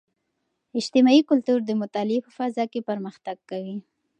[0.79, 3.77] اجتماعي کلتور د مطالعې په فضاء کې پرمختګ کوي.